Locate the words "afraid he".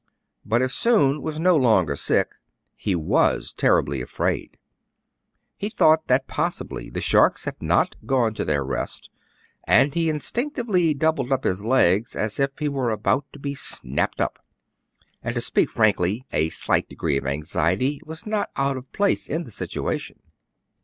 4.01-5.69